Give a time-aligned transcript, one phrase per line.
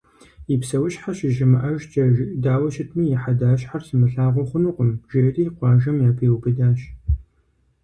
[0.53, 2.03] «И псэущхьэ щыщымыӀэжкӀэ
[2.43, 6.79] дауэ щытми и хьэдащхьэр сымылъагъуу хъунукъым»,– жери къуажэм япиубыдащ.